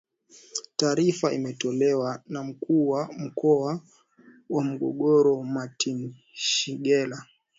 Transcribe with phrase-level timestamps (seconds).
[0.75, 3.81] Taarifa imetolewa na Mkuu wa Mkoa
[4.49, 7.25] wa Morogoro Martine Shigela